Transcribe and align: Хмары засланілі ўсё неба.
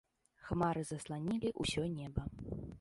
Хмары 0.47 0.81
засланілі 0.93 1.53
ўсё 1.65 1.87
неба. 1.97 2.21